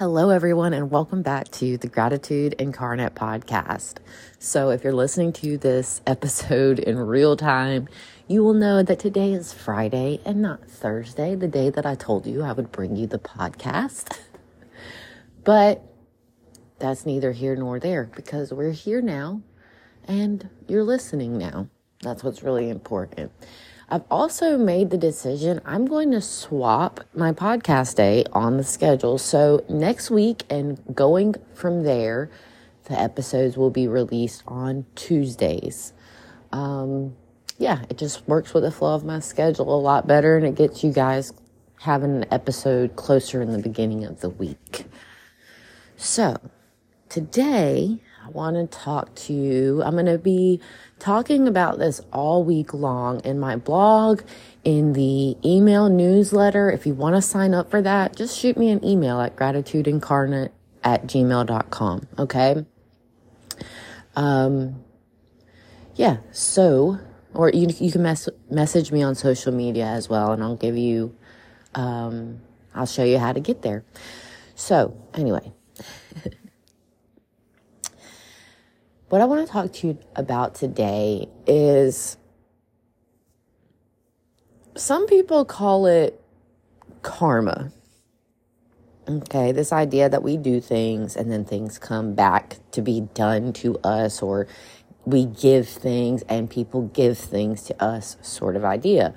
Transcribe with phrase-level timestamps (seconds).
[0.00, 3.98] Hello, everyone, and welcome back to the Gratitude Incarnate podcast.
[4.38, 7.86] So, if you're listening to this episode in real time,
[8.26, 12.26] you will know that today is Friday and not Thursday, the day that I told
[12.26, 14.16] you I would bring you the podcast.
[15.44, 15.84] but
[16.78, 19.42] that's neither here nor there because we're here now
[20.08, 21.68] and you're listening now.
[22.00, 23.32] That's what's really important.
[23.92, 29.18] I've also made the decision I'm going to swap my podcast day on the schedule.
[29.18, 32.30] So next week and going from there,
[32.84, 35.92] the episodes will be released on Tuesdays.
[36.52, 37.16] Um,
[37.58, 40.54] yeah, it just works with the flow of my schedule a lot better and it
[40.54, 41.32] gets you guys
[41.80, 44.86] having an episode closer in the beginning of the week.
[45.96, 46.36] So
[47.08, 48.00] today
[48.32, 49.82] want to talk to you.
[49.82, 50.60] I'm going to be
[50.98, 54.22] talking about this all week long in my blog,
[54.64, 56.70] in the email newsletter.
[56.70, 60.50] If you want to sign up for that, just shoot me an email at gratitudeincarnate
[60.84, 62.08] at gmail.com.
[62.18, 62.64] Okay.
[64.16, 64.84] Um,
[65.94, 66.18] yeah.
[66.32, 66.98] So,
[67.34, 70.76] or you, you can mess, message me on social media as well, and I'll give
[70.76, 71.14] you,
[71.74, 72.40] um,
[72.74, 73.84] I'll show you how to get there.
[74.54, 75.52] So, anyway.
[79.10, 82.16] What I want to talk to you about today is
[84.76, 86.22] some people call it
[87.02, 87.72] karma.
[89.08, 93.52] Okay, this idea that we do things and then things come back to be done
[93.54, 94.46] to us, or
[95.04, 99.12] we give things and people give things to us, sort of idea.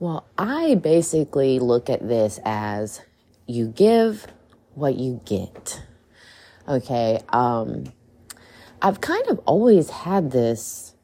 [0.00, 3.02] Well, I basically look at this as
[3.46, 4.26] you give
[4.74, 5.80] what you get.
[6.66, 7.84] Okay, um,
[8.82, 10.94] I've kind of always had this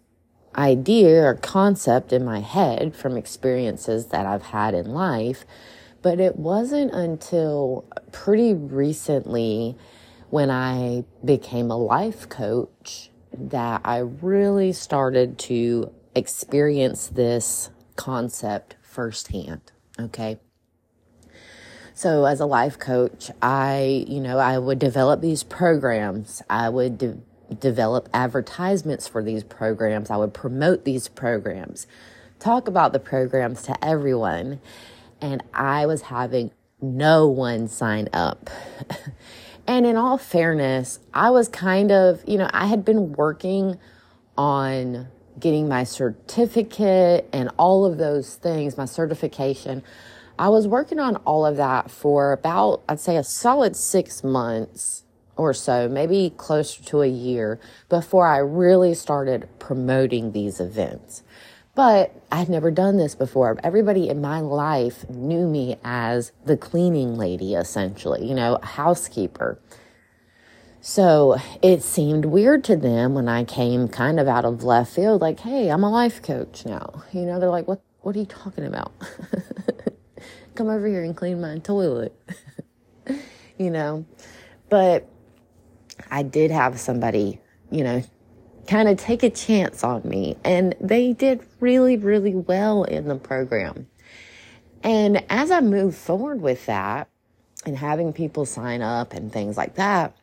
[0.56, 5.46] idea or concept in my head from experiences that I've had in life,
[6.02, 9.76] but it wasn't until pretty recently
[10.28, 19.72] when I became a life coach that I really started to experience this concept firsthand.
[19.98, 20.38] Okay.
[21.94, 26.42] So as a life coach, I, you know, I would develop these programs.
[26.48, 27.18] I would de-
[27.52, 30.10] develop advertisements for these programs.
[30.10, 31.86] I would promote these programs,
[32.38, 34.60] talk about the programs to everyone.
[35.20, 38.50] And I was having no one sign up.
[39.66, 43.78] and in all fairness, I was kind of, you know, I had been working
[44.36, 45.06] on
[45.38, 49.82] getting my certificate and all of those things, my certification.
[50.38, 55.04] I was working on all of that for about, I'd say, a solid six months
[55.36, 61.22] or so, maybe closer to a year before I really started promoting these events.
[61.74, 63.58] But I'd never done this before.
[63.64, 69.58] Everybody in my life knew me as the cleaning lady, essentially, you know, housekeeper.
[70.82, 75.22] So it seemed weird to them when I came kind of out of left field,
[75.22, 77.04] like, hey, I'm a life coach now.
[77.12, 78.92] You know, they're like, what, what are you talking about?
[80.56, 82.14] Come over here and clean my toilet.
[83.58, 84.04] you know,
[84.68, 85.08] but
[86.10, 87.40] I did have somebody,
[87.70, 88.02] you know,
[88.66, 90.36] kind of take a chance on me.
[90.44, 93.88] And they did really, really well in the program.
[94.82, 97.08] And as I moved forward with that
[97.64, 100.16] and having people sign up and things like that,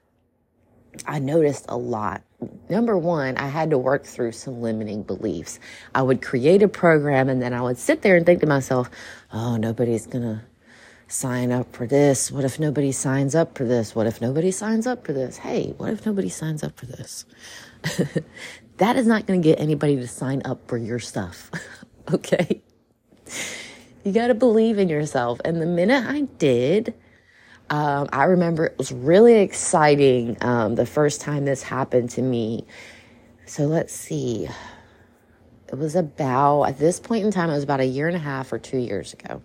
[1.06, 2.23] I noticed a lot.
[2.69, 5.59] Number one, I had to work through some limiting beliefs.
[5.94, 8.90] I would create a program and then I would sit there and think to myself,
[9.31, 10.41] oh, nobody's going to
[11.09, 12.31] sign up for this?
[12.31, 13.96] What if nobody signs up for this?
[13.96, 15.38] What if nobody signs up for this?
[15.38, 17.25] Hey, what if nobody signs up for this?
[18.78, 21.50] that is not going to get anybody to sign up for your stuff.
[22.14, 22.62] okay?
[24.03, 25.42] You got to believe in yourself.
[25.44, 26.94] And the minute I did,
[27.72, 32.66] um, I remember it was really exciting um, the first time this happened to me.
[33.46, 34.47] So let's see.
[35.68, 38.20] It was about, at this point in time, it was about a year and a
[38.20, 39.41] half or two years ago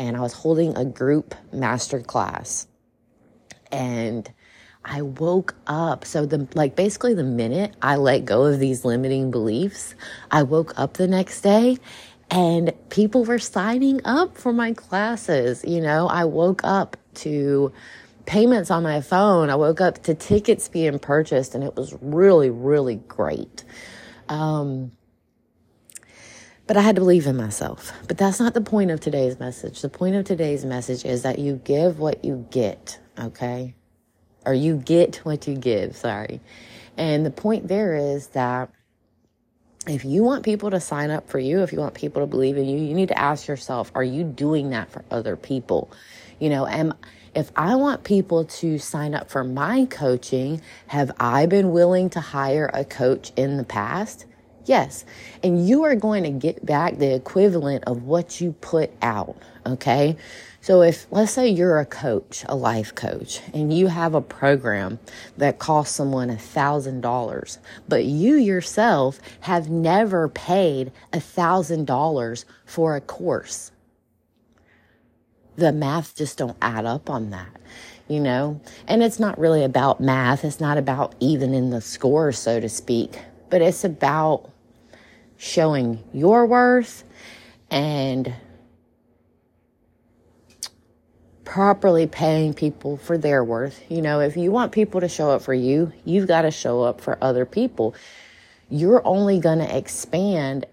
[0.00, 2.66] and I was holding a group master class.
[3.70, 4.32] And
[4.82, 6.06] I woke up.
[6.06, 9.94] So the like basically the minute I let go of these limiting beliefs,
[10.30, 11.76] I woke up the next day
[12.30, 15.62] and people were signing up for my classes.
[15.68, 17.70] You know, I woke up to
[18.24, 19.50] payments on my phone.
[19.50, 23.64] I woke up to tickets being purchased and it was really, really great.
[24.30, 24.92] Um,
[26.70, 27.92] but I had to believe in myself.
[28.06, 29.82] But that's not the point of today's message.
[29.82, 33.74] The point of today's message is that you give what you get, okay?
[34.46, 36.40] Or you get what you give, sorry.
[36.96, 38.70] And the point there is that
[39.88, 42.56] if you want people to sign up for you, if you want people to believe
[42.56, 45.90] in you, you need to ask yourself, are you doing that for other people?
[46.38, 46.94] You know, am
[47.34, 52.20] If I want people to sign up for my coaching, have I been willing to
[52.20, 54.26] hire a coach in the past?
[54.70, 55.04] Yes.
[55.42, 59.36] And you are going to get back the equivalent of what you put out.
[59.66, 60.16] Okay.
[60.60, 65.00] So if, let's say you're a coach, a life coach, and you have a program
[65.36, 67.58] that costs someone a thousand dollars,
[67.88, 73.72] but you yourself have never paid a thousand dollars for a course.
[75.56, 77.60] The math just don't add up on that,
[78.06, 78.60] you know?
[78.86, 80.44] And it's not really about math.
[80.44, 83.18] It's not about even in the score, so to speak,
[83.48, 84.48] but it's about
[85.40, 87.02] showing your worth
[87.70, 88.34] and
[91.46, 93.82] properly paying people for their worth.
[93.88, 96.82] You know, if you want people to show up for you, you've got to show
[96.82, 97.94] up for other people.
[98.68, 100.66] You're only going to expand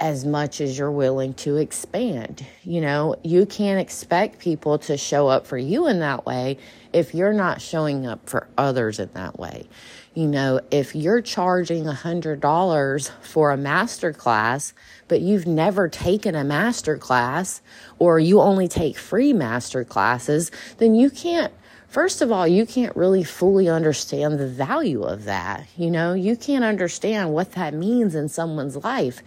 [0.00, 2.46] as much as you're willing to expand.
[2.62, 6.58] You know, you can't expect people to show up for you in that way
[6.92, 9.68] if you're not showing up for others in that way.
[10.14, 14.72] You know, if you're charging a $100 for a master class,
[15.08, 17.60] but you've never taken a master class
[17.98, 21.52] or you only take free master classes, then you can't
[21.88, 25.66] First of all, you can't really fully understand the value of that.
[25.74, 29.22] You know, you can't understand what that means in someone's life.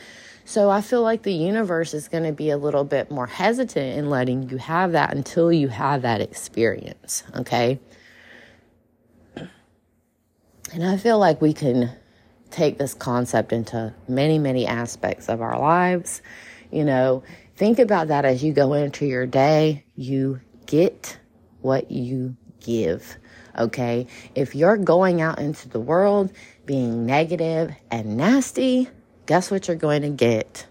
[0.45, 3.97] So I feel like the universe is going to be a little bit more hesitant
[3.97, 7.23] in letting you have that until you have that experience.
[7.35, 7.79] Okay.
[10.73, 11.91] And I feel like we can
[12.49, 16.21] take this concept into many, many aspects of our lives.
[16.71, 17.23] You know,
[17.55, 19.85] think about that as you go into your day.
[19.95, 21.17] You get
[21.61, 23.17] what you give.
[23.57, 24.07] Okay.
[24.35, 26.31] If you're going out into the world
[26.65, 28.89] being negative and nasty,
[29.25, 30.65] guess what you're going to get?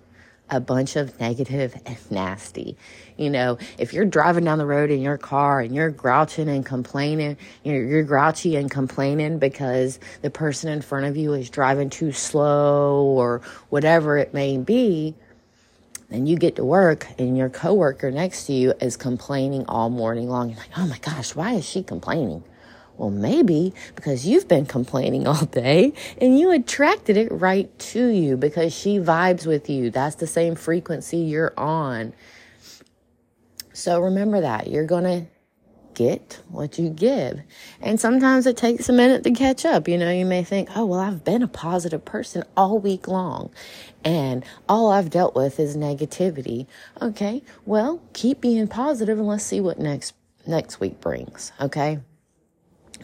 [0.53, 2.77] A bunch of negative and nasty.
[3.17, 6.67] You know, if you're driving down the road in your car and you're grouching and
[6.67, 11.89] complaining, you're, you're grouchy and complaining because the person in front of you is driving
[11.89, 15.15] too slow or whatever it may be,
[16.09, 20.29] then you get to work and your coworker next to you is complaining all morning
[20.29, 20.49] long.
[20.51, 22.43] You're like, oh my gosh, why is she complaining?
[23.01, 28.37] Well, maybe because you've been complaining all day and you attracted it right to you
[28.37, 29.91] because she vibes with you.
[29.91, 32.13] That's the same frequency you're on.
[33.73, 34.67] So remember that.
[34.67, 35.27] You're going to
[35.95, 37.41] get what you give.
[37.81, 39.89] And sometimes it takes a minute to catch up.
[39.89, 43.51] You know, you may think, oh, well, I've been a positive person all week long
[44.05, 46.67] and all I've dealt with is negativity.
[47.01, 50.13] Okay, well, keep being positive and let's see what next
[50.47, 51.53] next week brings.
[51.61, 52.01] Okay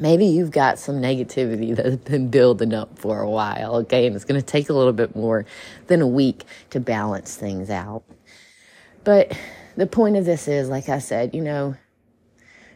[0.01, 4.07] maybe you've got some negativity that's been building up for a while, okay?
[4.07, 5.45] And it's going to take a little bit more
[5.87, 8.05] than a week to balance things out.
[9.05, 9.37] But
[9.77, 11.77] the point of this is, like I said, you know,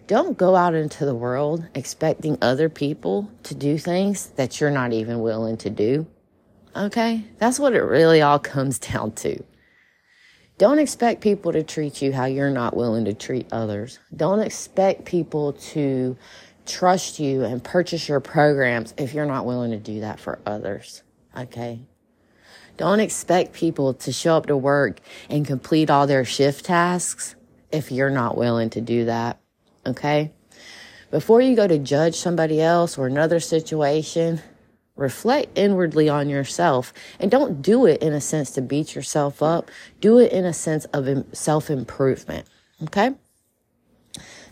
[0.07, 4.93] don't go out into the world expecting other people to do things that you're not
[4.93, 6.07] even willing to do.
[6.75, 7.25] Okay?
[7.39, 9.43] That's what it really all comes down to.
[10.59, 13.99] Don't expect people to treat you how you're not willing to treat others.
[14.15, 16.19] Don't expect people to
[16.71, 21.03] trust you and purchase your programs if you're not willing to do that for others.
[21.37, 21.81] Okay.
[22.77, 27.35] Don't expect people to show up to work and complete all their shift tasks
[27.71, 29.39] if you're not willing to do that.
[29.87, 30.33] Okay.
[31.11, 34.41] Before you go to judge somebody else or another situation,
[34.97, 39.71] reflect inwardly on yourself and don't do it in a sense to beat yourself up.
[40.01, 42.47] Do it in a sense of self improvement.
[42.85, 43.11] Okay.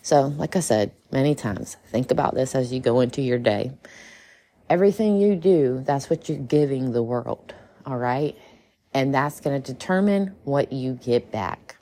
[0.09, 3.73] So, like I said many times, think about this as you go into your day.
[4.71, 7.53] Everything you do, that's what you're giving the world,
[7.85, 8.35] all right?
[8.95, 11.77] And that's going to determine what you get back.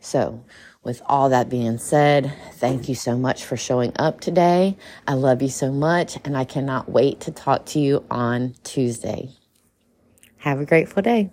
[0.00, 0.42] So,
[0.84, 4.78] with all that being said, thank you so much for showing up today.
[5.06, 9.32] I love you so much, and I cannot wait to talk to you on Tuesday.
[10.38, 11.30] Have a grateful day.